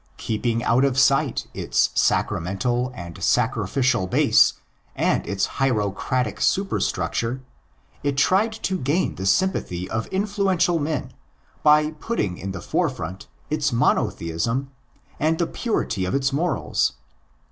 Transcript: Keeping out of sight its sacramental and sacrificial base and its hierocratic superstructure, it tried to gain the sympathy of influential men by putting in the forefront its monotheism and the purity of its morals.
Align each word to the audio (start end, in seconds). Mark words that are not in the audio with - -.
Keeping 0.17 0.63
out 0.63 0.83
of 0.83 0.97
sight 0.97 1.45
its 1.53 1.91
sacramental 1.93 2.91
and 2.95 3.21
sacrificial 3.23 4.07
base 4.07 4.53
and 4.95 5.27
its 5.27 5.45
hierocratic 5.59 6.41
superstructure, 6.41 7.41
it 8.01 8.17
tried 8.17 8.51
to 8.51 8.79
gain 8.79 9.13
the 9.13 9.27
sympathy 9.27 9.87
of 9.87 10.07
influential 10.07 10.79
men 10.79 11.13
by 11.61 11.91
putting 11.91 12.39
in 12.39 12.49
the 12.51 12.61
forefront 12.61 13.27
its 13.51 13.71
monotheism 13.71 14.71
and 15.19 15.37
the 15.37 15.45
purity 15.45 16.05
of 16.05 16.15
its 16.15 16.33
morals. 16.33 16.93